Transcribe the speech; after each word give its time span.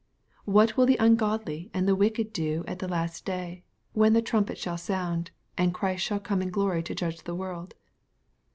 What 0.45 0.75
will 0.77 0.87
the 0.87 0.97
ungodly 0.99 1.69
and 1.75 1.87
tho 1.87 1.93
wicked 1.93 2.33
do 2.33 2.63
at 2.67 2.79
the 2.79 2.87
last 2.87 3.23
day, 3.23 3.65
when 3.93 4.13
the 4.13 4.21
trumpet 4.23 4.57
shall 4.57 4.79
sound, 4.79 5.29
and 5.59 5.75
Christ 5.75 6.03
shall 6.03 6.19
come 6.19 6.41
in 6.41 6.49
glory 6.49 6.81
to 6.81 6.95
judge 6.95 7.19
the 7.21 7.35
world 7.35 7.75